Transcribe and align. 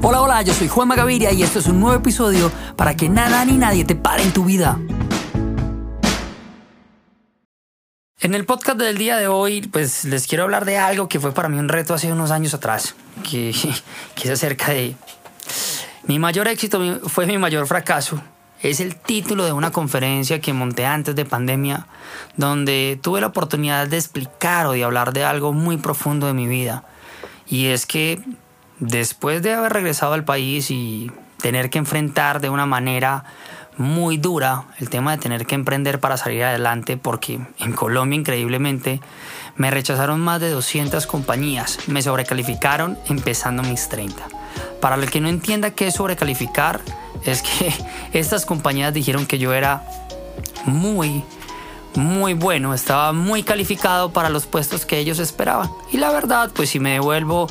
Hola, 0.00 0.22
hola, 0.22 0.42
yo 0.42 0.54
soy 0.54 0.68
Juan 0.68 0.86
Magaviria 0.86 1.32
y 1.32 1.42
esto 1.42 1.58
es 1.58 1.66
un 1.66 1.80
nuevo 1.80 1.96
episodio 1.96 2.52
para 2.76 2.94
que 2.94 3.08
nada 3.08 3.44
ni 3.44 3.58
nadie 3.58 3.84
te 3.84 3.96
pare 3.96 4.22
en 4.22 4.32
tu 4.32 4.44
vida. 4.44 4.78
En 8.20 8.34
el 8.34 8.44
podcast 8.44 8.78
del 8.78 8.96
día 8.96 9.16
de 9.16 9.26
hoy, 9.26 9.62
pues 9.62 10.04
les 10.04 10.28
quiero 10.28 10.44
hablar 10.44 10.64
de 10.64 10.78
algo 10.78 11.08
que 11.08 11.18
fue 11.18 11.32
para 11.32 11.48
mí 11.48 11.58
un 11.58 11.68
reto 11.68 11.94
hace 11.94 12.12
unos 12.12 12.30
años 12.30 12.54
atrás, 12.54 12.94
que, 13.28 13.52
que 14.14 14.28
es 14.28 14.30
acerca 14.30 14.70
de 14.70 14.94
mi 16.06 16.20
mayor 16.20 16.46
éxito 16.46 17.00
fue 17.08 17.26
mi 17.26 17.36
mayor 17.36 17.66
fracaso. 17.66 18.22
Es 18.62 18.78
el 18.78 18.94
título 18.94 19.44
de 19.44 19.52
una 19.52 19.72
conferencia 19.72 20.40
que 20.40 20.52
monté 20.52 20.86
antes 20.86 21.16
de 21.16 21.24
pandemia, 21.24 21.88
donde 22.36 23.00
tuve 23.02 23.20
la 23.20 23.28
oportunidad 23.28 23.88
de 23.88 23.96
explicar 23.96 24.66
o 24.66 24.72
de 24.72 24.84
hablar 24.84 25.12
de 25.12 25.24
algo 25.24 25.52
muy 25.52 25.76
profundo 25.76 26.28
de 26.28 26.34
mi 26.34 26.46
vida. 26.46 26.84
Y 27.48 27.66
es 27.66 27.84
que 27.84 28.20
después 28.80 29.42
de 29.42 29.54
haber 29.54 29.72
regresado 29.72 30.14
al 30.14 30.24
país 30.24 30.70
y 30.70 31.10
tener 31.40 31.70
que 31.70 31.78
enfrentar 31.78 32.40
de 32.40 32.50
una 32.50 32.66
manera 32.66 33.24
muy 33.76 34.16
dura 34.16 34.64
el 34.78 34.90
tema 34.90 35.12
de 35.12 35.18
tener 35.18 35.46
que 35.46 35.54
emprender 35.54 36.00
para 36.00 36.16
salir 36.16 36.42
adelante 36.42 36.96
porque 36.96 37.40
en 37.58 37.72
Colombia 37.72 38.18
increíblemente 38.18 39.00
me 39.56 39.70
rechazaron 39.70 40.20
más 40.20 40.40
de 40.40 40.50
200 40.50 41.06
compañías, 41.06 41.78
me 41.86 42.02
sobrecalificaron 42.02 42.98
empezando 43.08 43.62
mis 43.62 43.88
30. 43.88 44.28
Para 44.80 44.96
el 44.96 45.10
que 45.10 45.20
no 45.20 45.28
entienda 45.28 45.72
qué 45.72 45.88
es 45.88 45.94
sobrecalificar, 45.94 46.80
es 47.24 47.42
que 47.42 47.72
estas 48.12 48.46
compañías 48.46 48.92
dijeron 48.92 49.26
que 49.26 49.38
yo 49.38 49.52
era 49.54 49.84
muy, 50.64 51.24
muy 51.94 52.34
bueno, 52.34 52.74
estaba 52.74 53.12
muy 53.12 53.42
calificado 53.42 54.12
para 54.12 54.28
los 54.28 54.46
puestos 54.46 54.86
que 54.86 54.98
ellos 54.98 55.18
esperaban. 55.18 55.70
Y 55.92 55.98
la 55.98 56.10
verdad, 56.10 56.50
pues 56.54 56.70
si 56.70 56.80
me 56.80 56.92
devuelvo 56.92 57.48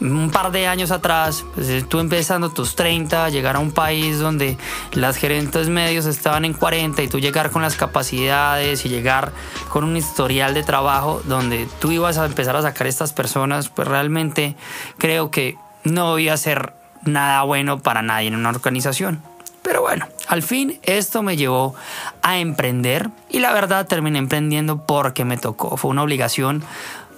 un 0.00 0.30
par 0.30 0.52
de 0.52 0.66
años 0.66 0.90
atrás, 0.90 1.44
pues, 1.54 1.88
tú 1.88 1.98
empezando 1.98 2.50
tus 2.50 2.76
30, 2.76 3.28
llegar 3.28 3.56
a 3.56 3.58
un 3.58 3.72
país 3.72 4.18
donde 4.18 4.56
las 4.92 5.16
gerentes 5.16 5.68
medios 5.68 6.06
estaban 6.06 6.44
en 6.44 6.52
40 6.52 7.02
y 7.02 7.08
tú 7.08 7.18
llegar 7.18 7.50
con 7.50 7.62
las 7.62 7.76
capacidades 7.76 8.84
y 8.84 8.88
llegar 8.88 9.32
con 9.68 9.84
un 9.84 9.96
historial 9.96 10.54
de 10.54 10.62
trabajo 10.62 11.22
donde 11.24 11.66
tú 11.80 11.90
ibas 11.90 12.18
a 12.18 12.26
empezar 12.26 12.56
a 12.56 12.62
sacar 12.62 12.86
estas 12.86 13.12
personas, 13.12 13.68
pues 13.68 13.88
realmente 13.88 14.56
creo 14.98 15.30
que 15.30 15.56
no 15.84 16.10
voy 16.10 16.28
a 16.28 16.36
ser 16.36 16.72
nada 17.04 17.42
bueno 17.42 17.80
para 17.80 18.02
nadie 18.02 18.28
en 18.28 18.36
una 18.36 18.50
organización. 18.50 19.22
Pero 19.62 19.82
bueno, 19.82 20.06
al 20.26 20.42
fin 20.42 20.80
esto 20.82 21.22
me 21.22 21.36
llevó 21.36 21.74
a 22.22 22.38
emprender 22.38 23.10
y 23.28 23.40
la 23.40 23.52
verdad 23.52 23.86
terminé 23.86 24.18
emprendiendo 24.18 24.86
porque 24.86 25.24
me 25.24 25.36
tocó. 25.36 25.76
Fue 25.76 25.90
una 25.90 26.02
obligación 26.02 26.64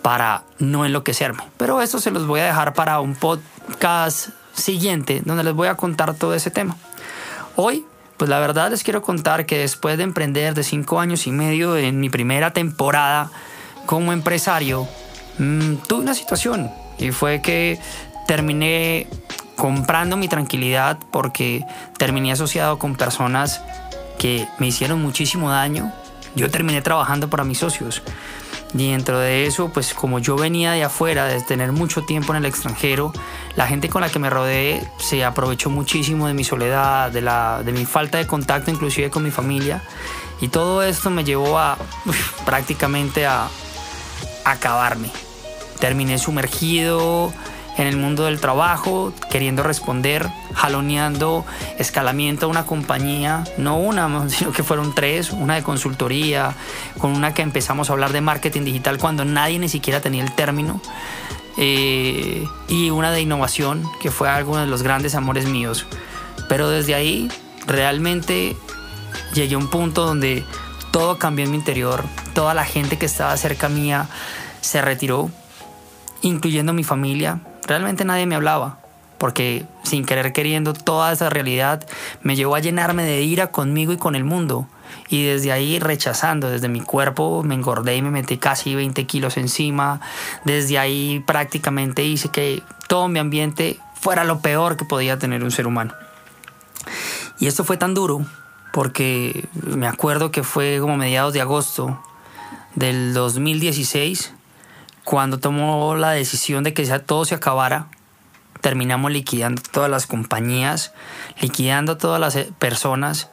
para 0.03 0.43
no 0.59 0.85
enloquecerme. 0.85 1.45
Pero 1.57 1.81
esto 1.81 1.99
se 1.99 2.11
los 2.11 2.27
voy 2.27 2.41
a 2.41 2.47
dejar 2.47 2.75
para 2.75 3.01
un 3.01 3.15
podcast 3.15 4.31
siguiente 4.53 5.23
donde 5.25 5.45
les 5.45 5.55
voy 5.55 5.69
a 5.69 5.77
contar 5.77 6.15
todo 6.15 6.35
ese 6.35 6.51
tema. 6.51 6.77
Hoy, 7.57 7.87
pues 8.17 8.29
la 8.29 8.39
verdad 8.41 8.71
les 8.71 8.83
quiero 8.83 9.03
contar 9.03 9.47
que 9.47 9.59
después 9.59 9.97
de 9.97 10.05
emprender 10.05 10.55
de 10.55 10.63
cinco 10.63 11.01
años 11.01 11.27
y 11.27 11.33
medio 11.33 11.77
en 11.77 12.01
mi 12.01 12.11
primera 12.11 12.53
temporada 12.53 13.31
como 13.87 14.13
empresario, 14.13 14.89
mm, 15.39 15.75
tuve 15.87 16.03
una 16.03 16.15
situación 16.15 16.71
y 16.99 17.13
fue 17.13 17.41
que 17.41 17.79
terminé 18.27 19.07
comprando 19.57 20.17
mi 20.17 20.29
tranquilidad 20.29 20.99
porque 21.11 21.65
terminé 21.99 22.33
asociado 22.33 22.79
con 22.79 22.97
personas 22.97 23.61
que 24.19 24.47
me 24.59 24.69
hicieron 24.69 25.03
muchísimo 25.03 25.51
daño. 25.51 25.93
Yo 26.35 26.51
terminé 26.51 26.81
trabajando 26.81 27.29
para 27.29 27.45
mis 27.45 27.59
socios. 27.59 28.03
Dentro 28.73 29.19
de 29.19 29.47
eso, 29.47 29.69
pues 29.69 29.93
como 29.93 30.19
yo 30.19 30.37
venía 30.37 30.73
de 30.73 30.83
afuera, 30.83 31.27
de 31.27 31.43
tener 31.43 31.73
mucho 31.73 32.03
tiempo 32.05 32.33
en 32.33 32.39
el 32.39 32.47
extranjero, 32.47 33.13
la 33.55 33.67
gente 33.67 33.91
con 33.91 34.01
la 34.01 34.09
que 34.09 34.19
me 34.19 34.31
rodeé 34.31 34.83
se 34.99 35.25
aprovechó 35.25 35.69
muchísimo 35.69 36.27
de 36.27 36.33
mi 36.33 36.43
soledad, 36.43 37.11
de, 37.11 37.21
la, 37.21 37.63
de 37.63 37.73
mi 37.73 37.85
falta 37.85 38.17
de 38.17 38.27
contacto 38.27 38.71
inclusive 38.71 39.11
con 39.11 39.23
mi 39.23 39.31
familia. 39.31 39.83
Y 40.41 40.49
todo 40.49 40.83
esto 40.83 41.11
me 41.11 41.23
llevó 41.23 41.59
a 41.59 41.77
prácticamente 42.47 43.27
a 43.27 43.49
acabarme. 44.45 45.11
Terminé 45.79 46.19
sumergido 46.19 47.33
en 47.77 47.87
el 47.87 47.97
mundo 47.97 48.25
del 48.25 48.41
trabajo, 48.41 49.13
queriendo 49.31 49.63
responder, 49.63 50.29
jaloneando 50.55 51.45
escalamiento 51.79 52.47
a 52.47 52.49
una 52.49 52.67
compañía, 52.67 53.45
no 53.57 53.79
una, 53.79 54.29
sino 54.29 54.53
que 54.53 54.63
fueron 54.63 54.95
tres, 54.95 55.31
una 55.31 55.55
de 55.55 55.63
consultoría, 55.63 56.55
con 56.99 57.13
una 57.13 57.35
que 57.35 57.43
empezamos 57.43 57.89
a 57.89 57.95
hablar 57.95 58.13
de 58.13 58.21
marketing 58.21 58.63
digital 58.63 58.99
cuando 58.99 59.25
nadie 59.25 59.59
ni 59.59 59.69
siquiera 59.69 60.01
tenía 60.01 60.23
el 60.23 60.35
término, 60.35 60.81
eh, 61.57 62.47
y 62.69 62.91
una 62.91 63.11
de 63.11 63.21
innovación, 63.21 63.89
que 64.01 64.11
fue 64.11 64.29
algo 64.29 64.57
de 64.57 64.67
los 64.67 64.83
grandes 64.83 65.15
amores 65.15 65.47
míos. 65.47 65.87
Pero 66.49 66.69
desde 66.69 66.95
ahí 66.95 67.31
realmente 67.67 68.57
llegué 69.35 69.55
a 69.55 69.59
un 69.59 69.69
punto 69.69 70.05
donde 70.05 70.45
todo 70.91 71.19
cambió 71.19 71.45
en 71.45 71.51
mi 71.51 71.57
interior, 71.57 72.05
toda 72.35 72.55
la 72.55 72.65
gente 72.65 72.99
que 72.99 73.07
estaba 73.07 73.37
cerca 73.37 73.69
mía 73.69 74.09
se 74.61 74.83
retiró, 74.83 75.31
incluyendo 76.21 76.73
mi 76.73 76.85
familia, 76.85 77.41
realmente 77.67 78.05
nadie 78.05 78.27
me 78.27 78.35
hablaba, 78.35 78.79
porque 79.19 79.65
sin 79.83 80.05
querer 80.05 80.33
queriendo 80.33 80.73
toda 80.73 81.13
esa 81.13 81.31
realidad 81.31 81.87
me 82.23 82.37
llevó 82.37 82.55
a 82.55 82.61
llenarme 82.61 83.05
de 83.05 83.23
ira 83.23 83.53
conmigo 83.53 83.93
y 83.93 83.97
con 83.97 84.15
el 84.15 84.25
mundo. 84.25 84.67
Y 85.09 85.25
desde 85.25 85.53
ahí 85.53 85.79
rechazando, 85.79 86.51
desde 86.51 86.69
mi 86.69 86.81
cuerpo 86.81 87.43
me 87.43 87.55
engordé 87.55 87.97
y 87.97 88.03
me 88.03 88.11
metí 88.11 88.39
casi 88.39 88.75
20 88.75 89.07
kilos 89.07 89.37
encima. 89.37 90.01
Desde 90.45 90.79
ahí 90.79 91.23
prácticamente 91.27 92.03
hice 92.05 92.31
que 92.31 92.63
todo 92.89 93.09
mi 93.09 93.19
ambiente 93.19 93.79
fuera 94.01 94.25
lo 94.25 94.41
peor 94.41 94.77
que 94.77 94.85
podía 94.85 95.19
tener 95.19 95.45
un 95.45 95.51
ser 95.51 95.67
humano. 95.67 95.95
Y 97.39 97.47
esto 97.47 97.65
fue 97.65 97.77
tan 97.77 97.95
duro 97.95 98.25
porque 98.73 99.47
me 99.63 99.87
acuerdo 99.87 100.31
que 100.31 100.43
fue 100.43 100.79
como 100.81 100.97
mediados 100.97 101.33
de 101.33 101.41
agosto 101.41 102.03
del 102.75 103.15
2016 103.15 104.33
cuando 105.05 105.39
tomó 105.39 105.97
la 105.97 106.11
decisión 106.11 106.65
de 106.65 106.75
que 106.75 106.87
todo 107.01 107.25
se 107.25 107.35
acabara, 107.35 107.89
terminamos 108.61 109.11
liquidando 109.11 109.61
todas 109.71 109.91
las 109.91 110.07
compañías, 110.07 110.93
liquidando 111.41 111.99
todas 111.99 112.21
las 112.21 112.37
eh, 112.37 112.51
personas. 112.59 113.29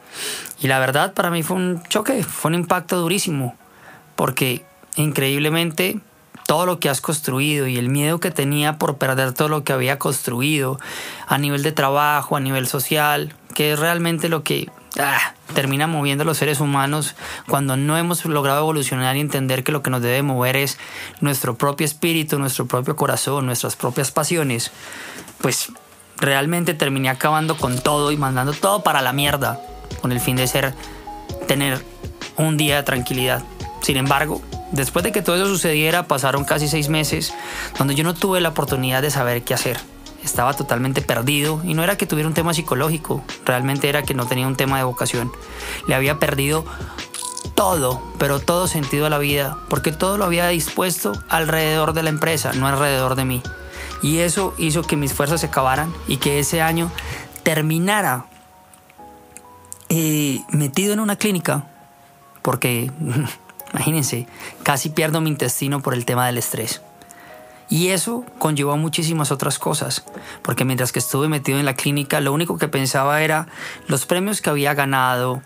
Y 0.60 0.66
la 0.66 0.78
verdad 0.78 1.14
para 1.14 1.30
mí 1.30 1.42
fue 1.42 1.56
un 1.56 1.82
choque, 1.84 2.22
fue 2.24 2.50
un 2.50 2.56
impacto 2.56 2.96
durísimo, 2.96 3.56
porque 4.16 4.66
increíblemente 4.96 6.00
todo 6.46 6.66
lo 6.66 6.80
que 6.80 6.88
has 6.88 7.00
construido 7.00 7.68
y 7.68 7.78
el 7.78 7.88
miedo 7.88 8.18
que 8.18 8.32
tenía 8.32 8.76
por 8.76 8.98
perder 8.98 9.32
todo 9.32 9.48
lo 9.48 9.62
que 9.62 9.72
había 9.72 10.00
construido 10.00 10.80
a 11.28 11.38
nivel 11.38 11.62
de 11.62 11.70
trabajo, 11.70 12.36
a 12.36 12.40
nivel 12.40 12.66
social, 12.66 13.32
que 13.54 13.72
es 13.72 13.78
realmente 13.78 14.28
lo 14.28 14.42
que 14.42 14.68
ah, 15.00 15.34
termina 15.54 15.86
moviendo 15.86 16.22
a 16.22 16.24
los 16.24 16.38
seres 16.38 16.60
humanos 16.60 17.14
cuando 17.48 17.76
no 17.76 17.96
hemos 17.96 18.24
logrado 18.24 18.60
evolucionar 18.60 19.16
y 19.16 19.20
entender 19.20 19.64
que 19.64 19.72
lo 19.72 19.82
que 19.82 19.90
nos 19.90 20.02
debe 20.02 20.22
mover 20.22 20.56
es 20.56 20.78
nuestro 21.20 21.56
propio 21.56 21.84
espíritu, 21.84 22.38
nuestro 22.38 22.66
propio 22.66 22.96
corazón, 22.96 23.46
nuestras 23.46 23.76
propias 23.76 24.10
pasiones, 24.10 24.70
pues 25.40 25.72
realmente 26.16 26.74
terminé 26.74 27.08
acabando 27.08 27.56
con 27.56 27.78
todo 27.78 28.12
y 28.12 28.16
mandando 28.16 28.52
todo 28.52 28.82
para 28.82 29.02
la 29.02 29.12
mierda 29.12 29.60
con 30.00 30.12
el 30.12 30.20
fin 30.20 30.36
de 30.36 30.46
ser 30.46 30.74
tener 31.48 31.84
un 32.36 32.56
día 32.56 32.76
de 32.76 32.82
tranquilidad. 32.82 33.42
Sin 33.82 33.96
embargo, 33.96 34.42
después 34.72 35.02
de 35.02 35.12
que 35.12 35.22
todo 35.22 35.36
eso 35.36 35.46
sucediera, 35.46 36.06
pasaron 36.06 36.44
casi 36.44 36.68
seis 36.68 36.88
meses 36.88 37.32
donde 37.78 37.94
yo 37.94 38.04
no 38.04 38.14
tuve 38.14 38.40
la 38.40 38.50
oportunidad 38.50 39.02
de 39.02 39.10
saber 39.10 39.42
qué 39.42 39.54
hacer 39.54 39.78
estaba 40.22 40.54
totalmente 40.54 41.02
perdido 41.02 41.60
y 41.64 41.74
no 41.74 41.82
era 41.82 41.96
que 41.96 42.06
tuviera 42.06 42.28
un 42.28 42.34
tema 42.34 42.54
psicológico, 42.54 43.22
realmente 43.44 43.88
era 43.88 44.02
que 44.02 44.14
no 44.14 44.26
tenía 44.26 44.46
un 44.46 44.56
tema 44.56 44.78
de 44.78 44.84
vocación. 44.84 45.32
Le 45.86 45.94
había 45.94 46.18
perdido 46.18 46.64
todo, 47.54 48.02
pero 48.18 48.40
todo 48.40 48.66
sentido 48.66 49.06
a 49.06 49.10
la 49.10 49.18
vida, 49.18 49.58
porque 49.68 49.92
todo 49.92 50.18
lo 50.18 50.24
había 50.24 50.48
dispuesto 50.48 51.12
alrededor 51.28 51.92
de 51.92 52.02
la 52.02 52.10
empresa, 52.10 52.52
no 52.52 52.66
alrededor 52.66 53.14
de 53.14 53.24
mí. 53.24 53.42
Y 54.02 54.18
eso 54.18 54.54
hizo 54.56 54.82
que 54.82 54.96
mis 54.96 55.12
fuerzas 55.12 55.40
se 55.40 55.46
acabaran 55.46 55.92
y 56.08 56.16
que 56.16 56.38
ese 56.38 56.62
año 56.62 56.90
terminara 57.42 58.26
eh, 59.88 60.40
metido 60.50 60.92
en 60.92 61.00
una 61.00 61.16
clínica, 61.16 61.66
porque 62.42 62.90
imagínense, 63.74 64.26
casi 64.62 64.90
pierdo 64.90 65.20
mi 65.20 65.30
intestino 65.30 65.80
por 65.80 65.94
el 65.94 66.04
tema 66.04 66.26
del 66.26 66.38
estrés. 66.38 66.80
Y 67.70 67.90
eso 67.90 68.24
conllevó 68.40 68.76
muchísimas 68.76 69.30
otras 69.30 69.60
cosas, 69.60 70.04
porque 70.42 70.64
mientras 70.64 70.90
que 70.90 70.98
estuve 70.98 71.28
metido 71.28 71.60
en 71.60 71.64
la 71.64 71.74
clínica, 71.74 72.20
lo 72.20 72.32
único 72.32 72.58
que 72.58 72.66
pensaba 72.66 73.22
era 73.22 73.46
los 73.86 74.06
premios 74.06 74.40
que 74.40 74.50
había 74.50 74.74
ganado 74.74 75.40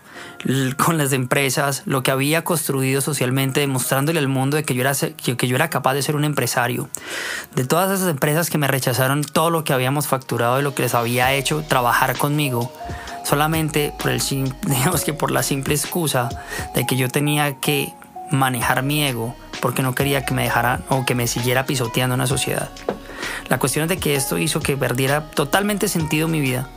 con 0.83 0.97
las 0.97 1.13
empresas, 1.13 1.83
lo 1.85 2.01
que 2.01 2.09
había 2.09 2.43
construido 2.43 2.99
socialmente, 2.99 3.59
demostrándole 3.59 4.17
al 4.17 4.27
mundo 4.27 4.57
de 4.57 4.63
que 4.63 4.73
yo 4.73 4.81
era, 4.81 4.93
que 4.95 5.47
yo 5.47 5.55
era 5.55 5.69
capaz 5.69 5.93
de 5.93 6.01
ser 6.01 6.15
un 6.15 6.25
empresario. 6.25 6.89
De 7.53 7.63
todas 7.63 7.91
esas 7.91 8.09
empresas 8.09 8.49
que 8.49 8.57
me 8.57 8.67
rechazaron 8.67 9.23
todo 9.23 9.51
lo 9.51 9.63
que 9.63 9.73
habíamos 9.73 10.07
facturado 10.07 10.59
y 10.59 10.63
lo 10.63 10.73
que 10.73 10.81
les 10.81 10.95
había 10.95 11.31
hecho 11.33 11.63
trabajar 11.67 12.17
conmigo 12.17 12.73
solamente 13.23 13.93
por 13.99 14.11
el 14.11 14.21
digamos 14.65 15.03
que 15.03 15.13
por 15.13 15.31
la 15.31 15.43
simple 15.43 15.73
excusa 15.73 16.29
de 16.73 16.85
que 16.85 16.95
yo 16.95 17.09
tenía 17.09 17.59
que 17.59 17.93
manejar 18.31 18.83
mi 18.83 19.03
ego 19.03 19.35
porque 19.65 19.81
no 19.81 19.95
quería 19.95 20.23
que 20.23 20.35
me 20.35 20.43
dejara 20.43 20.81
o 20.89 21.07
que 21.07 21.15
me 21.15 21.25
siguiera 21.25 21.65
pisoteando 21.65 22.13
una 22.13 22.27
sociedad. 22.27 22.69
La 23.49 23.57
cuestión 23.57 23.81
es 23.81 23.89
de 23.89 23.97
que 23.97 24.13
esto 24.13 24.37
hizo 24.37 24.59
que 24.59 24.77
perdiera 24.77 25.31
totalmente 25.31 25.87
sentido 25.87 26.27
mi 26.27 26.39
vida. 26.39 26.69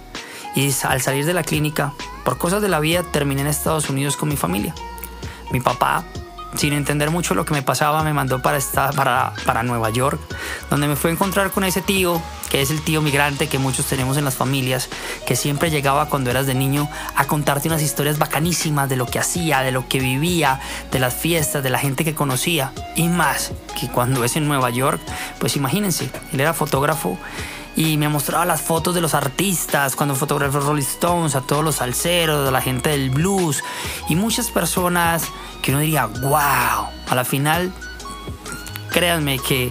Y 0.54 0.72
al 0.84 1.02
salir 1.02 1.26
de 1.26 1.34
la 1.34 1.42
clínica, 1.42 1.92
por 2.24 2.38
cosas 2.38 2.62
de 2.62 2.70
la 2.70 2.80
vida, 2.80 3.02
terminé 3.02 3.42
en 3.42 3.48
Estados 3.48 3.90
Unidos 3.90 4.16
con 4.16 4.30
mi 4.30 4.38
familia. 4.38 4.74
Mi 5.50 5.60
papá 5.60 6.02
sin 6.54 6.72
entender 6.72 7.10
mucho 7.10 7.34
lo 7.34 7.44
que 7.44 7.54
me 7.54 7.62
pasaba, 7.62 8.02
me 8.02 8.12
mandó 8.12 8.40
para, 8.40 8.56
esta, 8.56 8.90
para, 8.92 9.32
para 9.44 9.62
Nueva 9.62 9.90
York, 9.90 10.20
donde 10.70 10.88
me 10.88 10.96
fui 10.96 11.10
a 11.10 11.12
encontrar 11.12 11.50
con 11.50 11.64
ese 11.64 11.82
tío, 11.82 12.22
que 12.50 12.62
es 12.62 12.70
el 12.70 12.82
tío 12.82 13.02
migrante 13.02 13.48
que 13.48 13.58
muchos 13.58 13.86
tenemos 13.86 14.16
en 14.16 14.24
las 14.24 14.34
familias, 14.34 14.88
que 15.26 15.36
siempre 15.36 15.70
llegaba 15.70 16.08
cuando 16.08 16.30
eras 16.30 16.46
de 16.46 16.54
niño 16.54 16.88
a 17.16 17.26
contarte 17.26 17.68
unas 17.68 17.82
historias 17.82 18.18
bacanísimas 18.18 18.88
de 18.88 18.96
lo 18.96 19.06
que 19.06 19.18
hacía, 19.18 19.60
de 19.60 19.72
lo 19.72 19.88
que 19.88 20.00
vivía, 20.00 20.60
de 20.90 20.98
las 20.98 21.14
fiestas, 21.14 21.62
de 21.62 21.70
la 21.70 21.78
gente 21.78 22.04
que 22.04 22.14
conocía, 22.14 22.72
y 22.96 23.08
más, 23.08 23.52
que 23.78 23.88
cuando 23.88 24.24
es 24.24 24.36
en 24.36 24.48
Nueva 24.48 24.70
York, 24.70 25.00
pues 25.38 25.56
imagínense, 25.56 26.10
él 26.32 26.40
era 26.40 26.54
fotógrafo 26.54 27.18
y 27.78 27.96
me 27.96 28.08
mostraba 28.08 28.44
las 28.44 28.60
fotos 28.60 28.92
de 28.96 29.00
los 29.00 29.14
artistas, 29.14 29.94
cuando 29.94 30.16
fotografió 30.16 30.58
Rolling 30.58 30.82
Stones, 30.82 31.36
a 31.36 31.42
todos 31.42 31.62
los 31.62 31.76
salseros, 31.76 32.48
a 32.48 32.50
la 32.50 32.60
gente 32.60 32.90
del 32.90 33.10
blues 33.10 33.62
y 34.08 34.16
muchas 34.16 34.50
personas 34.50 35.22
que 35.62 35.70
uno 35.70 35.78
diría, 35.78 36.06
wow, 36.06 36.88
a 37.08 37.14
la 37.14 37.24
final, 37.24 37.72
créanme 38.90 39.38
que 39.38 39.70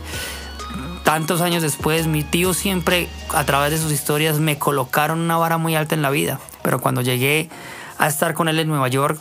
tantos 1.04 1.42
años 1.42 1.62
después, 1.62 2.07
mi 2.07 2.24
tío 2.24 2.54
siempre 2.54 3.09
a 3.33 3.44
través 3.44 3.71
de 3.71 3.77
sus 3.77 3.92
historias 3.92 4.39
me 4.39 4.57
colocaron 4.57 5.19
una 5.19 5.36
vara 5.36 5.57
muy 5.57 5.75
alta 5.75 5.94
en 5.94 6.01
la 6.01 6.09
vida, 6.09 6.39
pero 6.62 6.80
cuando 6.80 7.01
llegué 7.01 7.50
a 7.98 8.07
estar 8.07 8.33
con 8.33 8.48
él 8.48 8.57
en 8.57 8.69
Nueva 8.69 8.88
York, 8.88 9.19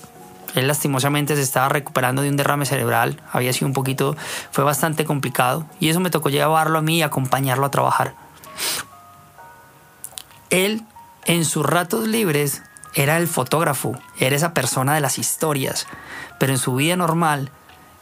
él 0.55 0.69
lastimosamente 0.69 1.35
se 1.35 1.43
estaba 1.43 1.69
recuperando 1.69 2.23
de 2.23 2.31
un 2.31 2.37
derrame 2.37 2.67
cerebral, 2.67 3.21
había 3.33 3.53
sido 3.53 3.67
un 3.67 3.75
poquito, 3.75 4.17
fue 4.53 4.62
bastante 4.62 5.05
complicado 5.05 5.67
y 5.81 5.88
eso 5.88 5.99
me 5.99 6.11
tocó 6.11 6.31
llevarlo 6.31 6.79
a 6.79 6.83
mí 6.83 6.99
y 6.99 7.03
acompañarlo 7.03 7.67
a 7.67 7.73
trabajar. 7.73 8.25
Él, 10.50 10.82
en 11.25 11.44
sus 11.44 11.67
ratos 11.67 12.06
libres, 12.06 12.62
era 12.94 13.19
el 13.19 13.29
fotógrafo, 13.29 13.99
era 14.19 14.37
esa 14.37 14.55
persona 14.55 14.94
de 14.94 15.00
las 15.00 15.19
historias, 15.19 15.87
pero 16.38 16.53
en 16.53 16.58
su 16.58 16.75
vida 16.75 16.97
normal 16.97 17.50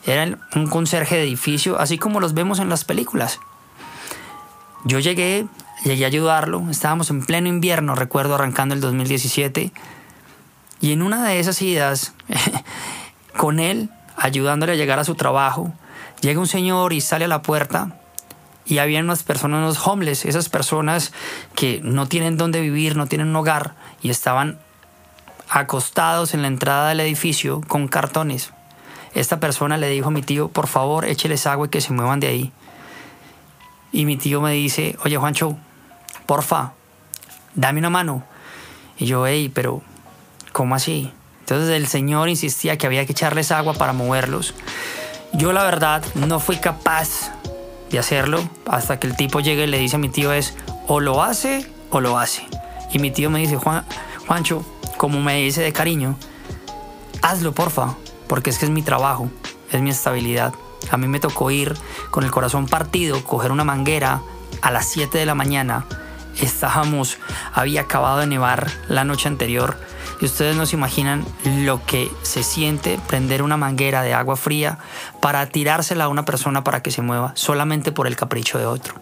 era 0.07 0.39
un 0.55 0.69
conserje 0.69 1.17
de 1.17 1.25
edificio, 1.25 1.81
así 1.81 1.99
como 1.99 2.21
los 2.21 2.35
vemos 2.35 2.59
en 2.61 2.69
las 2.69 2.85
películas. 2.85 3.41
Yo 4.85 5.01
llegué, 5.01 5.47
llegué 5.85 6.05
a 6.05 6.09
ayudarlo, 6.09 6.71
estábamos 6.71 7.11
en 7.11 7.25
pleno 7.25 7.49
invierno, 7.49 7.95
recuerdo 7.95 8.35
arrancando 8.35 8.75
el 8.75 8.81
2017, 8.81 9.73
y 10.81 10.93
en 10.93 11.03
una 11.03 11.27
de 11.27 11.41
esas 11.41 11.61
idas, 11.63 12.13
con 13.37 13.59
él, 13.59 13.91
ayudándole 14.17 14.73
a 14.73 14.77
llegar 14.77 14.99
a 14.99 15.05
su 15.05 15.15
trabajo, 15.15 15.73
llega 16.21 16.39
un 16.39 16.47
señor 16.47 16.93
y 16.93 17.01
sale 17.01 17.25
a 17.25 17.29
la 17.29 17.43
puerta 17.43 17.99
y 18.67 18.79
había 18.79 19.01
unas 19.01 19.23
personas, 19.23 19.59
unos 19.59 19.87
homeless, 19.87 20.25
esas 20.25 20.49
personas 20.49 21.13
que 21.55 21.81
no 21.83 22.07
tienen 22.07 22.37
dónde 22.37 22.61
vivir, 22.61 22.97
no 22.97 23.07
tienen 23.07 23.29
un 23.29 23.37
hogar 23.37 23.75
y 24.03 24.11
estaban 24.11 24.59
acostados 25.49 26.35
en 26.35 26.43
la 26.43 26.49
entrada 26.49 26.89
del 26.89 27.01
edificio 27.01 27.61
con 27.69 27.89
cartones. 27.89 28.53
Esta 29.15 29.39
persona 29.39 29.77
le 29.77 29.89
dijo 29.89 30.09
a 30.09 30.11
mi 30.11 30.23
tío, 30.23 30.49
por 30.49 30.67
favor, 30.67 31.05
écheles 31.05 31.47
agua 31.47 31.67
y 31.67 31.71
que 31.71 31.81
se 31.81 31.93
muevan 31.93 32.21
de 32.21 32.27
ahí. 32.29 32.53
Y 33.93 34.07
mi 34.07 34.17
tío 34.17 34.41
me 34.41 34.53
dice, 34.53 34.97
oye 35.05 35.17
Juancho, 35.17 35.57
porfa, 36.27 36.73
dame 37.55 37.79
una 37.79 37.91
mano. 37.91 38.25
Y 38.99 39.07
yo, 39.07 39.27
hey, 39.27 39.53
pero, 39.55 39.83
¿cómo 40.53 40.75
así? 40.75 41.13
Entonces 41.41 41.69
el 41.71 41.87
señor 41.87 42.29
insistía 42.29 42.79
que 42.79 42.87
había 42.87 43.05
que 43.07 43.13
echarles 43.13 43.53
agua 43.53 43.75
para 43.75 43.93
moverlos. 43.93 44.55
Yo 45.35 45.53
la 45.53 45.63
verdad 45.63 46.03
no 46.15 46.41
fui 46.41 46.57
capaz 46.57 47.31
de 47.91 47.99
hacerlo 47.99 48.43
hasta 48.67 48.99
que 48.99 49.07
el 49.07 49.17
tipo 49.17 49.41
llegue 49.41 49.65
y 49.65 49.67
le 49.67 49.79
dice 49.79 49.97
a 49.97 49.99
mi 49.99 50.09
tío 50.09 50.33
es 50.33 50.55
o 50.87 51.01
lo 51.01 51.23
hace 51.23 51.67
o 51.91 52.01
lo 52.01 52.19
hace. 52.19 52.47
Y 52.93 52.99
mi 52.99 53.11
tío 53.11 53.31
me 53.31 53.41
dice, 53.41 53.57
Juan, 53.57 53.85
Juancho, 54.27 54.65
como 54.97 55.21
me 55.21 55.37
dice 55.37 55.63
de 55.63 55.73
cariño, 55.73 56.17
hazlo 57.23 57.53
porfa, 57.53 57.97
porque 58.27 58.51
es 58.51 58.59
que 58.59 58.67
es 58.67 58.71
mi 58.71 58.83
trabajo, 58.83 59.31
es 59.71 59.81
mi 59.81 59.91
estabilidad. 59.91 60.55
A 60.91 60.97
mí 60.97 61.09
me 61.09 61.21
tocó 61.21 61.51
ir 61.51 61.75
con 62.11 62.25
el 62.25 62.31
corazón 62.31 62.67
partido, 62.67 63.25
coger 63.25 63.53
una 63.53 63.65
manguera 63.65 64.23
a 64.61 64.71
las 64.71 64.87
7 64.89 65.19
de 65.19 65.27
la 65.27 65.35
mañana. 65.35 65.87
Estábamos, 66.41 67.19
había 67.53 67.83
acabado 67.83 68.19
de 68.19 68.27
nevar 68.27 68.71
la 68.89 69.05
noche 69.05 69.29
anterior 69.29 69.77
ustedes 70.27 70.57
no 70.57 70.67
se 70.67 70.77
imaginan 70.77 71.25
lo 71.45 71.85
que 71.85 72.11
se 72.23 72.43
siente 72.43 72.99
prender 73.07 73.43
una 73.43 73.57
manguera 73.57 74.03
de 74.03 74.15
agua 74.15 74.37
fría 74.37 74.79
para 75.21 75.47
tirársela 75.47 76.05
a 76.05 76.09
una 76.09 76.25
persona 76.25 76.65
para 76.65 76.83
que 76.83 76.91
se 76.91 77.03
mueva 77.03 77.33
solamente 77.35 77.93
por 77.93 78.07
el 78.07 78.17
capricho 78.17 78.59
de 78.59 78.67
otro. 78.67 78.95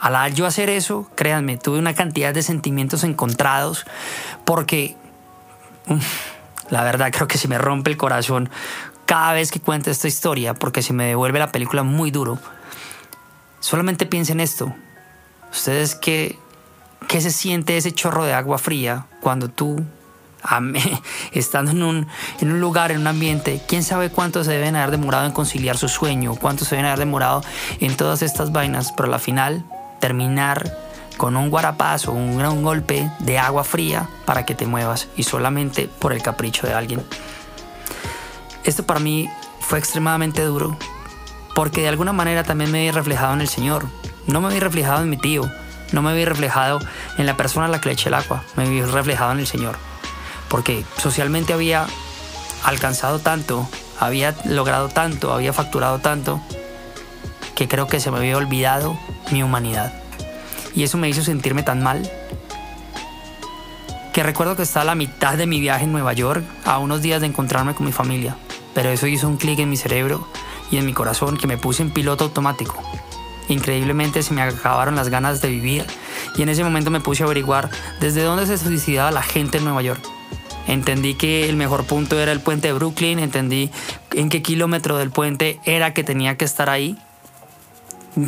Al 0.00 0.34
yo 0.34 0.46
hacer 0.46 0.70
eso, 0.70 1.10
créanme, 1.14 1.56
tuve 1.56 1.78
una 1.78 1.94
cantidad 1.94 2.32
de 2.32 2.42
sentimientos 2.42 3.02
encontrados 3.04 3.84
porque 4.44 4.96
la 6.70 6.84
verdad 6.84 7.10
creo 7.12 7.26
que 7.26 7.38
se 7.38 7.48
me 7.48 7.58
rompe 7.58 7.90
el 7.90 7.96
corazón 7.96 8.50
cada 9.06 9.32
vez 9.32 9.50
que 9.50 9.60
cuento 9.60 9.90
esta 9.90 10.06
historia 10.06 10.54
porque 10.54 10.82
se 10.82 10.92
me 10.92 11.06
devuelve 11.06 11.38
la 11.38 11.50
película 11.50 11.82
muy 11.82 12.10
duro. 12.10 12.38
Solamente 13.60 14.06
piensen 14.06 14.38
esto. 14.38 14.74
Ustedes 15.50 15.94
qué, 15.94 16.38
qué 17.08 17.20
se 17.20 17.30
siente 17.30 17.76
ese 17.76 17.92
chorro 17.92 18.24
de 18.24 18.34
agua 18.34 18.58
fría 18.58 19.06
cuando 19.20 19.48
tú 19.48 19.84
estando 21.32 21.70
en 21.72 21.82
un, 21.82 22.06
en 22.40 22.52
un 22.52 22.60
lugar, 22.60 22.92
en 22.92 22.98
un 22.98 23.06
ambiente, 23.06 23.60
quién 23.66 23.82
sabe 23.82 24.10
cuánto 24.10 24.44
se 24.44 24.52
deben 24.52 24.76
haber 24.76 24.90
demorado 24.90 25.26
en 25.26 25.32
conciliar 25.32 25.76
su 25.76 25.88
sueño, 25.88 26.34
cuánto 26.36 26.64
se 26.64 26.76
deben 26.76 26.86
haber 26.86 27.00
demorado 27.00 27.42
en 27.80 27.96
todas 27.96 28.22
estas 28.22 28.52
vainas, 28.52 28.92
pero 28.92 29.12
al 29.12 29.20
final 29.20 29.64
terminar 30.00 30.76
con 31.16 31.36
un 31.36 31.50
guarapazo, 31.50 32.12
un 32.12 32.38
gran 32.38 32.62
golpe 32.62 33.10
de 33.18 33.38
agua 33.38 33.64
fría 33.64 34.08
para 34.24 34.46
que 34.46 34.54
te 34.54 34.66
muevas 34.66 35.08
y 35.16 35.24
solamente 35.24 35.88
por 35.98 36.12
el 36.12 36.22
capricho 36.22 36.66
de 36.66 36.74
alguien. 36.74 37.04
Esto 38.64 38.84
para 38.84 39.00
mí 39.00 39.28
fue 39.60 39.78
extremadamente 39.78 40.42
duro 40.44 40.76
porque 41.54 41.80
de 41.82 41.88
alguna 41.88 42.12
manera 42.12 42.44
también 42.44 42.70
me 42.70 42.82
vi 42.82 42.90
reflejado 42.92 43.34
en 43.34 43.40
el 43.40 43.48
Señor. 43.48 43.86
No 44.26 44.40
me 44.40 44.52
vi 44.52 44.60
reflejado 44.60 45.02
en 45.02 45.10
mi 45.10 45.16
tío, 45.16 45.50
no 45.90 46.02
me 46.02 46.14
vi 46.14 46.24
reflejado 46.24 46.78
en 47.16 47.26
la 47.26 47.36
persona 47.36 47.66
a 47.66 47.68
la 47.68 47.80
que 47.80 47.88
le 47.88 47.94
eché 47.94 48.10
el 48.10 48.14
agua, 48.14 48.44
me 48.56 48.68
vi 48.68 48.82
reflejado 48.82 49.32
en 49.32 49.40
el 49.40 49.46
Señor 49.46 49.87
porque 50.48 50.84
socialmente 50.98 51.52
había 51.52 51.86
alcanzado 52.64 53.18
tanto, 53.18 53.68
había 53.98 54.34
logrado 54.44 54.88
tanto, 54.88 55.32
había 55.32 55.52
facturado 55.52 55.98
tanto, 55.98 56.40
que 57.54 57.68
creo 57.68 57.86
que 57.86 58.00
se 58.00 58.10
me 58.10 58.18
había 58.18 58.36
olvidado 58.36 58.98
mi 59.30 59.42
humanidad. 59.42 59.92
Y 60.74 60.84
eso 60.84 60.98
me 60.98 61.08
hizo 61.08 61.22
sentirme 61.22 61.62
tan 61.62 61.82
mal 61.82 62.10
que 64.12 64.22
recuerdo 64.22 64.56
que 64.56 64.62
estaba 64.62 64.82
a 64.82 64.86
la 64.86 64.94
mitad 64.94 65.36
de 65.36 65.46
mi 65.46 65.60
viaje 65.60 65.84
en 65.84 65.92
Nueva 65.92 66.12
York, 66.12 66.44
a 66.64 66.78
unos 66.78 67.02
días 67.02 67.20
de 67.20 67.28
encontrarme 67.28 67.74
con 67.74 67.86
mi 67.86 67.92
familia, 67.92 68.36
pero 68.74 68.90
eso 68.90 69.06
hizo 69.06 69.28
un 69.28 69.36
clic 69.36 69.60
en 69.60 69.70
mi 69.70 69.76
cerebro 69.76 70.26
y 70.72 70.78
en 70.78 70.86
mi 70.86 70.92
corazón 70.92 71.36
que 71.36 71.46
me 71.46 71.56
puse 71.56 71.82
en 71.82 71.92
piloto 71.92 72.24
automático. 72.24 72.82
Increíblemente 73.48 74.22
se 74.22 74.34
me 74.34 74.42
acabaron 74.42 74.96
las 74.96 75.08
ganas 75.08 75.40
de 75.40 75.48
vivir 75.48 75.86
y 76.36 76.42
en 76.42 76.48
ese 76.48 76.64
momento 76.64 76.90
me 76.90 77.00
puse 77.00 77.22
a 77.22 77.26
averiguar 77.26 77.70
desde 78.00 78.22
dónde 78.22 78.46
se 78.46 78.58
suicidaba 78.58 79.10
la 79.10 79.22
gente 79.22 79.58
en 79.58 79.64
Nueva 79.64 79.82
York. 79.82 80.17
Entendí 80.68 81.14
que 81.14 81.48
el 81.48 81.56
mejor 81.56 81.86
punto 81.86 82.20
era 82.20 82.30
el 82.30 82.40
puente 82.40 82.68
de 82.68 82.74
Brooklyn, 82.74 83.18
entendí 83.18 83.70
en 84.12 84.28
qué 84.28 84.42
kilómetro 84.42 84.98
del 84.98 85.10
puente 85.10 85.58
era 85.64 85.94
que 85.94 86.04
tenía 86.04 86.36
que 86.36 86.44
estar 86.44 86.68
ahí, 86.68 86.98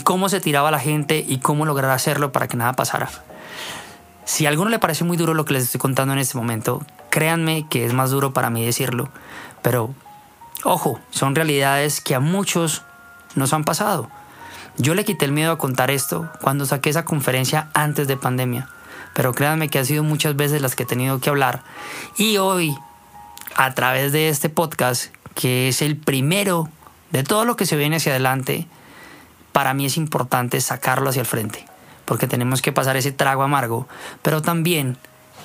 cómo 0.05 0.31
se 0.31 0.41
tiraba 0.41 0.71
la 0.71 0.79
gente 0.79 1.23
y 1.29 1.41
cómo 1.41 1.67
lograr 1.67 1.91
hacerlo 1.91 2.33
para 2.33 2.49
que 2.49 2.57
nada 2.57 2.73
pasara. 2.73 3.11
Si 4.25 4.47
a 4.47 4.49
alguno 4.49 4.71
le 4.71 4.79
parece 4.79 5.05
muy 5.05 5.19
duro 5.19 5.35
lo 5.35 5.45
que 5.45 5.53
les 5.53 5.65
estoy 5.65 5.81
contando 5.81 6.15
en 6.15 6.19
este 6.19 6.39
momento, 6.39 6.83
créanme 7.11 7.67
que 7.69 7.85
es 7.85 7.93
más 7.93 8.11
duro 8.11 8.33
para 8.33 8.49
mí 8.49 8.65
decirlo, 8.65 9.11
pero 9.61 9.95
ojo, 10.65 10.99
son 11.11 11.35
realidades 11.35 12.01
que 12.01 12.15
a 12.15 12.21
muchos 12.21 12.85
nos 13.35 13.53
han 13.53 13.65
pasado. 13.65 14.09
Yo 14.79 14.95
le 14.95 15.05
quité 15.05 15.27
el 15.27 15.33
miedo 15.33 15.53
a 15.53 15.59
contar 15.59 15.91
esto 15.91 16.31
cuando 16.41 16.65
saqué 16.65 16.89
esa 16.89 17.05
conferencia 17.05 17.69
antes 17.75 18.09
de 18.09 18.17
pandemia 18.17 18.67
pero 19.15 19.35
créanme 19.35 19.69
que 19.69 19.79
ha 19.79 19.85
sido 19.85 20.03
muchas 20.03 20.37
veces 20.37 20.63
las 20.63 20.77
que 20.77 20.85
he 20.85 20.87
tenido 20.87 21.21
que 21.21 21.31
hablar. 21.31 21.63
Y 22.17 22.39
hoy, 22.39 22.77
a 23.57 23.75
través 23.75 24.13
de 24.13 24.29
este 24.29 24.49
podcast, 24.49 25.15
que 25.35 25.69
es 25.69 25.83
el 25.83 25.97
primero 25.97 26.69
de 27.11 27.23
todo 27.23 27.45
lo 27.45 27.57
que 27.57 27.67
se 27.67 27.77
viene 27.77 27.97
hacia 27.97 28.13
adelante, 28.13 28.67
para 29.53 29.75
mí 29.75 29.87
es 29.87 29.97
importante 29.97 30.61
sacarlo 30.61 31.11
hacia 31.11 31.21
el 31.21 31.27
frente, 31.27 31.67
porque 32.05 32.27
tenemos 32.27 32.63
que 32.63 32.73
pasar 32.73 32.97
ese 32.97 33.13
trago 33.13 33.43
amargo, 33.43 33.89
pero 34.23 34.43
también 34.43 34.97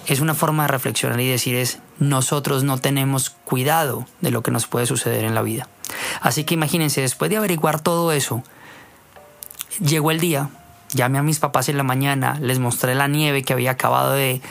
es 0.07 0.19
una 0.19 0.35
forma 0.35 0.63
de 0.63 0.67
reflexionar 0.67 1.19
y 1.19 1.27
decir 1.27 1.55
es, 1.55 1.79
nosotros 1.97 2.63
no 2.63 2.77
tenemos 2.77 3.29
cuidado 3.29 4.05
de 4.21 4.31
lo 4.31 4.43
que 4.43 4.51
nos 4.51 4.67
puede 4.67 4.85
suceder 4.85 5.25
en 5.25 5.33
la 5.33 5.41
vida. 5.41 5.67
Así 6.21 6.43
que 6.43 6.53
imagínense, 6.53 7.01
después 7.01 7.31
de 7.31 7.37
averiguar 7.37 7.79
todo 7.79 8.11
eso, 8.11 8.43
llegó 9.79 10.11
el 10.11 10.19
día 10.19 10.49
Llamé 10.95 11.17
a 11.17 11.23
mis 11.23 11.39
papás 11.39 11.67
en 11.67 11.75
la 11.75 11.83
mañana, 11.83 12.37
les 12.39 12.59
mostré 12.59 12.95
la 12.95 13.09
nieve 13.09 13.43
que 13.43 13.51
había 13.51 13.71
acabado 13.71 14.13
de, 14.13 14.41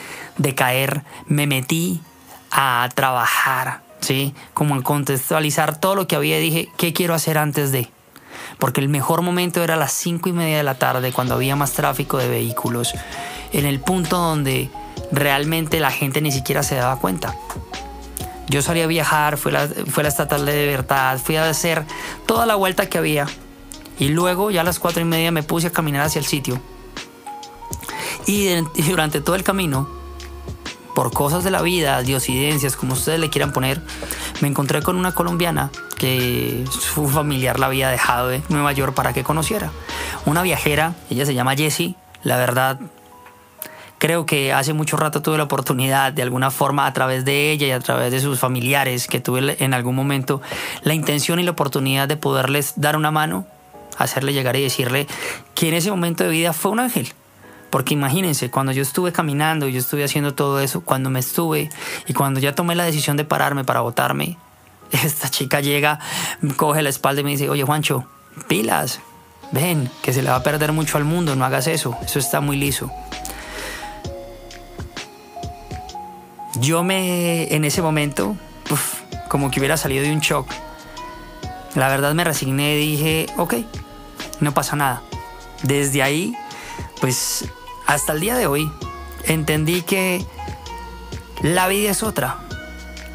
caer, 0.55 1.01
me 1.25 1.47
metí 1.47 2.01
a 2.51 2.87
trabajar, 2.93 3.81
¿sí? 3.99 4.35
Como 4.53 4.75
en 4.75 4.83
contextualizar 4.83 5.75
todo 5.79 5.95
lo 5.95 6.07
que 6.07 6.15
había, 6.15 6.37
dije, 6.37 6.69
¿qué 6.77 6.93
quiero 6.93 7.15
hacer 7.15 7.39
antes 7.39 7.71
de? 7.71 7.89
porque 8.59 8.79
el 8.79 8.89
mejor 8.89 9.21
momento 9.21 9.63
era 9.63 9.75
las 9.75 9.91
5 9.93 10.29
y 10.29 10.33
media 10.33 10.57
de 10.57 10.63
la 10.63 10.75
tarde, 10.75 11.11
cuando 11.11 11.33
había 11.33 11.55
más 11.55 11.71
tráfico 11.71 12.17
de 12.17 12.29
vehículos, 12.29 12.93
en 13.51 13.65
el 13.65 13.79
punto 13.79 14.17
donde 14.17 14.69
realmente 15.11 15.79
la 15.79 15.89
gente 15.89 16.21
ni 16.21 16.31
siquiera 16.31 16.61
se 16.61 16.75
daba 16.75 16.99
cuenta. 16.99 17.35
Yo 18.47 18.61
salí 18.61 18.81
a 18.81 18.87
viajar, 18.87 19.37
fui 19.37 19.53
a 19.55 19.65
la, 19.65 19.67
fui 19.67 20.01
a 20.01 20.03
la 20.03 20.09
estatal 20.09 20.45
de 20.45 20.65
libertad, 20.67 21.17
fui 21.17 21.37
a 21.37 21.49
hacer 21.49 21.85
toda 22.27 22.45
la 22.45 22.55
vuelta 22.55 22.87
que 22.87 22.99
había 22.99 23.25
y 23.99 24.09
luego 24.09 24.51
ya 24.51 24.61
a 24.61 24.63
las 24.63 24.79
4 24.79 25.01
y 25.01 25.05
media 25.05 25.31
me 25.31 25.43
puse 25.43 25.67
a 25.67 25.71
caminar 25.71 26.05
hacia 26.05 26.19
el 26.19 26.25
sitio. 26.25 26.59
Y, 28.25 28.47
y 28.75 28.81
durante 28.89 29.21
todo 29.21 29.35
el 29.35 29.43
camino 29.43 29.87
por 30.95 31.11
cosas 31.11 31.43
de 31.43 31.51
la 31.51 31.61
vida, 31.61 32.01
diosidencias, 32.01 32.77
como 32.77 32.93
ustedes 32.93 33.19
le 33.19 33.29
quieran 33.29 33.51
poner, 33.51 33.81
me 34.39 34.47
encontré 34.47 34.81
con 34.81 34.95
una 34.95 35.13
colombiana 35.13 35.69
que 35.97 36.63
su 36.71 37.09
familiar 37.09 37.59
la 37.59 37.65
había 37.65 37.89
dejado 37.89 38.29
de 38.29 38.41
Nueva 38.47 38.71
York 38.71 38.93
para 38.93 39.11
que 39.11 39.23
conociera. 39.23 39.71
Una 40.25 40.41
viajera, 40.41 40.95
ella 41.09 41.25
se 41.25 41.33
llama 41.33 41.55
Jessie, 41.55 41.95
la 42.23 42.37
verdad 42.37 42.79
creo 43.97 44.25
que 44.25 44.53
hace 44.53 44.73
mucho 44.73 44.97
rato 44.97 45.21
tuve 45.21 45.37
la 45.37 45.43
oportunidad 45.43 46.13
de 46.13 46.21
alguna 46.21 46.51
forma 46.51 46.85
a 46.85 46.93
través 46.93 47.25
de 47.25 47.51
ella 47.51 47.67
y 47.67 47.71
a 47.71 47.79
través 47.79 48.11
de 48.11 48.19
sus 48.19 48.39
familiares 48.39 49.07
que 49.07 49.19
tuve 49.19 49.63
en 49.63 49.73
algún 49.73 49.95
momento 49.95 50.41
la 50.83 50.93
intención 50.93 51.39
y 51.39 51.43
la 51.43 51.51
oportunidad 51.51 52.07
de 52.07 52.17
poderles 52.17 52.73
dar 52.75 52.97
una 52.97 53.11
mano, 53.11 53.47
hacerle 53.97 54.33
llegar 54.33 54.55
y 54.55 54.63
decirle 54.63 55.07
que 55.53 55.69
en 55.69 55.75
ese 55.75 55.89
momento 55.89 56.23
de 56.23 56.29
vida 56.29 56.53
fue 56.53 56.71
un 56.71 56.79
ángel 56.79 57.13
porque 57.75 57.93
imagínense, 57.93 58.49
cuando 58.49 58.71
yo 58.71 58.81
estuve 58.81 59.11
caminando, 59.11 59.67
yo 59.67 59.79
estuve 59.79 60.05
haciendo 60.05 60.33
todo 60.33 60.61
eso, 60.61 60.79
cuando 60.79 61.09
me 61.09 61.19
estuve 61.19 61.69
y 62.07 62.13
cuando 62.13 62.39
ya 62.39 62.55
tomé 62.55 62.73
la 62.73 62.85
decisión 62.85 63.17
de 63.17 63.25
pararme 63.25 63.65
para 63.65 63.81
votarme, 63.81 64.37
esta 64.91 65.29
chica 65.29 65.59
llega, 65.59 65.99
coge 66.55 66.81
la 66.81 66.87
espalda 66.87 67.19
y 67.19 67.25
me 67.25 67.31
dice, 67.31 67.49
oye 67.49 67.63
Juancho, 67.63 68.05
pilas, 68.47 69.01
ven, 69.51 69.91
que 70.01 70.13
se 70.13 70.21
le 70.21 70.29
va 70.29 70.37
a 70.37 70.43
perder 70.43 70.71
mucho 70.71 70.97
al 70.97 71.03
mundo, 71.03 71.35
no 71.35 71.43
hagas 71.43 71.67
eso, 71.67 71.97
eso 72.01 72.17
está 72.17 72.39
muy 72.39 72.55
liso. 72.55 72.89
Yo 76.61 76.81
me, 76.85 77.53
en 77.53 77.65
ese 77.65 77.81
momento, 77.81 78.37
como 79.27 79.51
que 79.51 79.59
hubiera 79.59 79.75
salido 79.75 80.03
de 80.03 80.13
un 80.13 80.21
shock. 80.21 80.47
La 81.75 81.89
verdad 81.89 82.13
me 82.13 82.23
resigné 82.23 82.77
y 82.77 82.91
dije, 82.91 83.25
ok, 83.35 83.55
no 84.45 84.53
pasa 84.53 84.77
nada. 84.77 85.01
Desde 85.63 86.01
ahí, 86.01 86.35
pues 87.01 87.45
hasta 87.85 88.13
el 88.13 88.21
día 88.21 88.35
de 88.35 88.47
hoy 88.47 88.71
entendí 89.25 89.81
que 89.81 90.25
la 91.41 91.67
vida 91.67 91.91
es 91.91 92.03
otra 92.03 92.39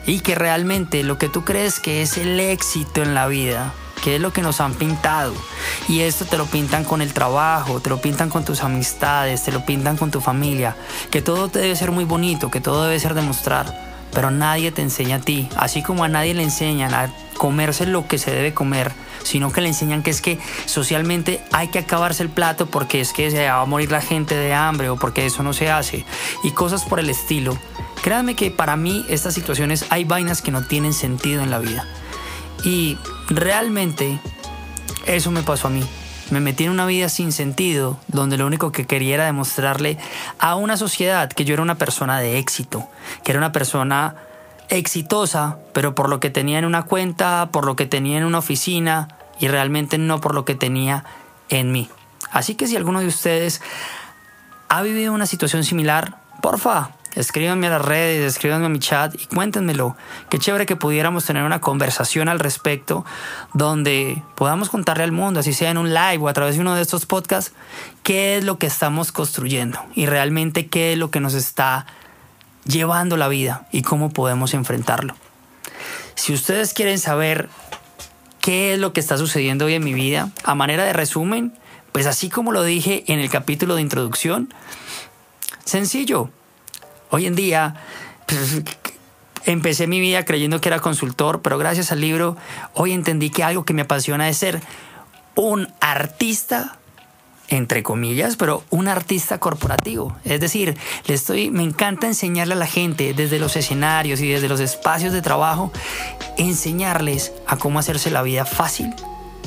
y 0.07 0.21
que 0.21 0.35
realmente 0.35 1.03
lo 1.03 1.19
que 1.19 1.29
tú 1.29 1.45
crees 1.45 1.81
que 1.81 2.03
es 2.03 2.19
el 2.19 2.39
éxito 2.39 3.03
en 3.03 3.15
la 3.15 3.27
vida, 3.27 3.73
que 4.03 4.17
es 4.17 4.21
lo 4.21 4.33
que 4.33 4.43
nos 4.43 4.61
han 4.61 4.75
pintado, 4.75 5.35
y 5.89 6.01
esto 6.01 6.25
te 6.25 6.39
lo 6.39 6.47
pintan 6.47 6.85
con 6.85 7.03
el 7.03 7.13
trabajo, 7.13 7.81
te 7.81 7.91
lo 7.91 8.01
pintan 8.01 8.31
con 8.31 8.45
tus 8.45 8.63
amistades, 8.63 9.45
te 9.45 9.53
lo 9.53 9.65
pintan 9.65 9.97
con 9.97 10.11
tu 10.11 10.21
familia, 10.21 10.77
que 11.11 11.23
todo 11.23 11.49
debe 11.49 11.77
ser 11.77 11.91
muy 11.91 12.05
bonito, 12.05 12.51
que 12.51 12.61
todo 12.61 12.85
debe 12.85 12.99
ser 12.99 13.15
demostrar, 13.15 13.90
pero 14.13 14.31
nadie 14.31 14.73
te 14.73 14.83
enseña 14.83 15.17
a 15.17 15.21
ti, 15.21 15.49
así 15.57 15.83
como 15.83 16.05
a 16.05 16.09
nadie 16.09 16.35
le 16.35 16.43
enseñan 16.43 16.95
a 16.95 17.13
comerse 17.37 17.87
lo 17.87 18.07
que 18.07 18.19
se 18.19 18.31
debe 18.31 18.53
comer, 18.53 18.93
sino 19.23 19.53
que 19.53 19.61
le 19.61 19.69
enseñan 19.69 20.03
que 20.03 20.11
es 20.11 20.21
que 20.21 20.39
socialmente 20.67 21.43
hay 21.53 21.69
que 21.69 21.79
acabarse 21.79 22.23
el 22.23 22.29
plato 22.29 22.67
porque 22.67 23.01
es 23.01 23.13
que 23.13 23.31
se 23.31 23.49
va 23.49 23.61
a 23.61 23.65
morir 23.65 23.91
la 23.91 24.01
gente 24.01 24.35
de 24.35 24.53
hambre 24.53 24.91
o 24.91 24.97
porque 24.97 25.27
eso 25.27 25.43
no 25.43 25.53
se 25.53 25.71
hace 25.71 26.05
y 26.43 26.51
cosas 26.51 26.85
por 26.85 27.01
el 27.01 27.09
estilo. 27.09 27.57
Créanme 28.03 28.35
que 28.35 28.51
para 28.51 28.77
mí 28.77 29.05
estas 29.09 29.35
situaciones 29.35 29.87
hay 29.91 30.05
vainas 30.05 30.43
que 30.43 30.51
no 30.51 30.65
tienen 30.65 30.93
sentido 30.93 31.43
en 31.43 31.51
la 31.51 31.59
vida. 31.59 31.87
Y 32.65 32.99
realmente 33.29 34.19
eso 35.07 35.31
me 35.31 35.43
pasó 35.43 35.69
a 35.69 35.71
mí. 35.71 35.85
Me 36.31 36.41
metí 36.41 36.65
en 36.65 36.71
una 36.71 36.87
vida 36.87 37.09
sin 37.09 37.33
sentido, 37.33 37.99
donde 38.07 38.39
lo 38.39 38.47
único 38.47 38.71
que 38.71 38.87
quería 38.87 39.15
era 39.15 39.25
demostrarle 39.25 39.99
a 40.39 40.55
una 40.55 40.77
sociedad 40.77 41.29
que 41.29 41.45
yo 41.45 41.55
era 41.55 41.63
una 41.63 41.75
persona 41.75 42.21
de 42.21 42.39
éxito, 42.39 42.89
que 43.25 43.33
era 43.33 43.39
una 43.39 43.51
persona 43.51 44.15
exitosa, 44.69 45.59
pero 45.73 45.97
por 45.97 46.09
lo 46.09 46.21
que 46.21 46.31
tenía 46.31 46.61
en 46.61 46.65
una 46.65 46.85
cuenta, 46.85 47.49
por 47.51 47.67
lo 47.67 47.75
que 47.75 47.87
tenía 47.87 48.19
en 48.19 48.25
una 48.25 48.39
oficina 48.39 49.09
y 49.41 49.49
realmente 49.49 49.99
no 49.99 50.21
por 50.21 50.37
lo 50.37 50.45
que 50.45 50.55
tenía 50.55 51.05
en 51.49 51.73
mí. 51.73 51.91
Así 52.31 52.55
que 52.55 52.69
si 52.69 52.77
alguno 52.77 53.01
de 53.01 53.09
ustedes 53.09 53.61
ha 54.69 54.83
vivido 54.83 55.13
una 55.13 55.27
situación 55.27 55.65
similar, 55.65 56.19
porfa, 56.41 56.91
escríbanme 57.15 57.67
a 57.67 57.71
las 57.71 57.83
redes, 57.83 58.25
escríbanme 58.25 58.67
a 58.67 58.69
mi 58.69 58.79
chat 58.79 59.15
y 59.15 59.27
cuéntenmelo. 59.27 59.97
Qué 60.29 60.39
chévere 60.39 60.67
que 60.67 60.77
pudiéramos 60.77 61.25
tener 61.25 61.43
una 61.43 61.61
conversación 61.61 62.29
al 62.29 62.39
respecto 62.39 63.05
donde 63.53 64.23
podamos 64.37 64.71
contarle 64.71 65.05
al 65.05 65.13
mundo, 65.13 65.41
así 65.41 65.53
sea 65.53 65.71
en 65.71 65.79
un 65.79 65.93
live 65.93 66.19
o 66.19 66.29
a 66.29 66.33
través 66.33 66.55
de 66.55 66.61
uno 66.61 66.75
de 66.75 66.83
estos 66.83 67.07
podcasts, 67.07 67.53
qué 68.03 68.37
es 68.37 68.45
lo 68.45 68.59
que 68.59 68.67
estamos 68.67 69.13
construyendo 69.13 69.81
y 69.95 70.07
realmente 70.07 70.67
qué 70.69 70.93
es 70.93 70.99
lo 70.99 71.11
que 71.11 71.21
nos 71.21 71.35
está 71.35 71.87
llevando 72.65 73.17
la 73.17 73.29
vida 73.29 73.67
y 73.73 73.83
cómo 73.83 74.11
podemos 74.11 74.55
enfrentarlo. 74.55 75.15
Si 76.15 76.33
ustedes 76.33 76.75
quieren 76.75 76.99
saber 76.99 77.49
qué 78.41 78.75
es 78.75 78.79
lo 78.79 78.93
que 78.93 79.01
está 79.01 79.17
sucediendo 79.17 79.67
hoy 79.67 79.75
en 79.75 79.85
mi 79.85 79.95
vida, 79.95 80.31
a 80.45 80.55
manera 80.55 80.85
de 80.85 80.93
resumen, 80.93 81.55
pues 81.93 82.07
así 82.07 82.29
como 82.29 82.53
lo 82.53 82.63
dije 82.63 83.05
en 83.09 83.19
el 83.21 83.31
capítulo 83.31 83.75
de 83.75 83.83
introducción, 83.83 84.53
sencillo. 85.65 86.31
Hoy 87.11 87.27
en 87.27 87.35
día 87.35 87.75
pues, 88.27 88.63
empecé 89.45 89.87
mi 89.87 90.01
vida 90.01 90.25
creyendo 90.25 90.61
que 90.61 90.69
era 90.69 90.81
consultor, 90.81 91.43
pero 91.43 91.59
gracias 91.59 91.93
al 91.93 92.01
libro 92.01 92.37
hoy 92.75 92.93
entendí 92.93 93.31
que 93.31 93.43
algo 93.43 93.65
que 93.65 93.75
me 93.75 93.83
apasiona 93.83 94.29
es 94.29 94.39
ser 94.39 94.61
un 95.35 95.69
artista 95.81 96.77
entre 97.51 97.83
comillas, 97.83 98.37
pero 98.37 98.63
un 98.71 98.87
artista 98.87 99.39
corporativo. 99.39 100.17
Es 100.25 100.41
decir, 100.41 100.77
le 101.07 101.15
estoy, 101.15 101.51
me 101.51 101.65
encanta 101.65 102.07
enseñarle 102.07 102.55
a 102.55 102.57
la 102.57 102.67
gente 102.67 103.13
desde 103.13 103.41
los 103.41 103.57
escenarios 103.57 104.21
y 104.21 104.29
desde 104.29 104.49
los 104.49 104.61
espacios 104.61 105.13
de 105.13 105.21
trabajo, 105.21 105.73
enseñarles 106.39 107.33
a 107.49 107.57
cómo 107.57 107.81
hacerse 107.81 108.13
la 108.13 108.23
vida 108.23 108.45
fácil, 108.45 108.95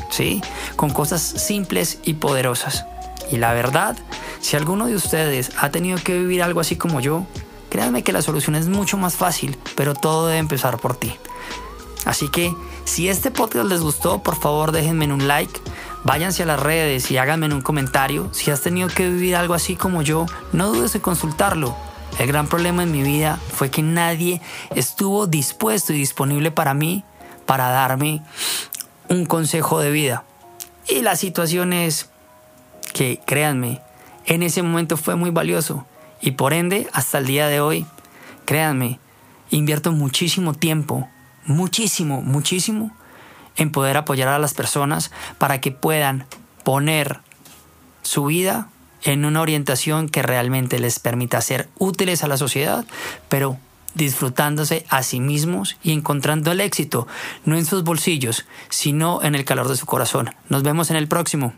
¿sí? 0.10 0.42
Con 0.76 0.90
cosas 0.90 1.22
simples 1.22 2.00
y 2.04 2.16
poderosas. 2.16 2.86
Y 3.32 3.38
la 3.38 3.54
verdad, 3.54 3.96
si 4.42 4.58
alguno 4.58 4.88
de 4.88 4.96
ustedes 4.96 5.52
ha 5.58 5.70
tenido 5.70 5.98
que 5.98 6.20
vivir 6.20 6.44
algo 6.44 6.60
así 6.60 6.76
como 6.76 7.00
yo, 7.00 7.26
créanme 7.74 8.04
que 8.04 8.14
la 8.14 8.22
solución 8.22 8.56
es 8.56 8.68
mucho 8.68 8.98
más 8.98 9.16
fácil, 9.16 9.58
pero 9.74 9.96
todo 9.96 10.28
debe 10.28 10.38
empezar 10.38 10.78
por 10.78 10.96
ti. 10.96 11.12
Así 12.06 12.30
que, 12.30 12.56
si 12.86 13.10
este 13.10 13.32
podcast 13.32 13.68
les 13.68 13.82
gustó, 13.82 14.22
por 14.22 14.36
favor 14.36 14.72
déjenme 14.72 15.12
un 15.12 15.28
like 15.28 15.60
Váyanse 16.04 16.44
a 16.44 16.46
las 16.46 16.60
redes 16.60 17.10
y 17.10 17.18
háganme 17.18 17.48
un 17.48 17.62
comentario. 17.62 18.30
Si 18.32 18.52
has 18.52 18.62
tenido 18.62 18.90
que 18.90 19.10
vivir 19.10 19.36
algo 19.36 19.56
así 19.56 19.76
como 19.76 20.04
yo, 20.04 20.28
no 20.52 20.68
dudes 20.68 20.94
en 20.94 21.02
consultarlo. 21.02 21.76
El 22.20 22.28
gran 22.28 22.46
problema 22.46 22.84
en 22.84 22.92
mi 22.92 23.02
vida 23.02 23.40
fue 23.52 23.72
que 23.72 23.82
nadie 23.82 24.40
estuvo 24.76 25.26
dispuesto 25.26 25.94
y 25.94 25.98
disponible 25.98 26.52
para 26.52 26.76
mí 26.76 27.04
para 27.48 27.70
darme 27.70 28.22
un 29.10 29.26
consejo 29.26 29.80
de 29.80 29.90
vida. 29.90 30.26
Y 30.88 31.02
la 31.02 31.16
situación 31.16 31.74
es 31.74 32.12
que, 32.94 33.20
créanme, 33.26 33.82
en 34.28 34.44
ese 34.44 34.62
momento 34.62 34.96
fue 34.96 35.16
muy 35.16 35.32
valioso. 35.32 35.88
Y 36.24 36.32
por 36.32 36.54
ende, 36.54 36.88
hasta 36.94 37.18
el 37.18 37.26
día 37.26 37.48
de 37.48 37.60
hoy, 37.60 37.86
créanme, 38.46 38.98
invierto 39.50 39.92
muchísimo 39.92 40.54
tiempo, 40.54 41.10
muchísimo, 41.46 42.22
muchísimo 42.22 42.96
en 43.58 43.74
poder 43.74 43.98
apoyar 43.98 44.30
a 44.30 44.40
las 44.40 44.54
personas 44.54 45.12
para 45.38 45.60
que 45.60 45.72
puedan 45.72 46.26
poner 46.64 47.20
su 48.04 48.24
vida 48.24 48.70
en 49.04 49.26
una 49.26 49.42
orientación 49.42 50.08
que 50.08 50.22
realmente 50.22 50.80
les 50.80 50.98
permita 50.98 51.42
ser 51.42 51.68
útiles 51.78 52.24
a 52.24 52.30
la 52.30 52.38
sociedad, 52.38 52.86
pero 53.28 53.58
disfrutándose 53.94 54.86
a 54.88 55.04
sí 55.04 55.20
mismos 55.20 55.76
y 55.84 55.92
encontrando 55.92 56.54
el 56.54 56.62
éxito, 56.62 57.06
no 57.44 57.58
en 57.58 57.66
sus 57.66 57.84
bolsillos, 57.84 58.46
sino 58.70 59.22
en 59.24 59.36
el 59.36 59.44
calor 59.44 59.68
de 59.68 59.76
su 59.76 59.86
corazón. 59.86 60.34
Nos 60.48 60.64
vemos 60.64 60.90
en 60.90 60.96
el 60.96 61.10
próximo. 61.10 61.54